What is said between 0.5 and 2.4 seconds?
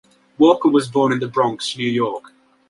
was born in The Bronx, New York.